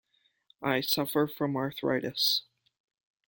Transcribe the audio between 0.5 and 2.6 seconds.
I suffer from arthritis.